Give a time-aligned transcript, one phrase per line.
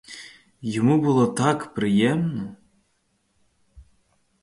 [0.61, 2.55] Йому було так приємно!